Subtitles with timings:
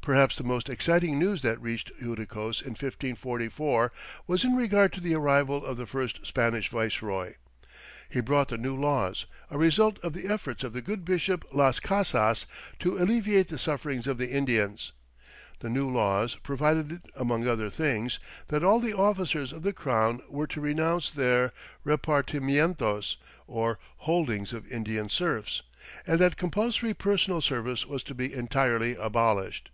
[0.00, 3.90] Perhaps the most exciting news that reached Uiticos in 1544
[4.26, 7.36] was in regard to the arrival of the first Spanish viceroy.
[8.10, 11.80] He brought the New Laws, a result of the efforts of the good Bishop Las
[11.80, 12.44] Casas
[12.80, 14.92] to alleviate the sufferings of the Indians.
[15.60, 18.18] The New Laws provided, among other things,
[18.48, 21.50] that all the officers of the crown were to renounce their
[21.82, 23.16] repartimientos
[23.46, 25.62] or holdings of Indian serfs,
[26.06, 29.70] and that compulsory personal service was to be entirely abolished.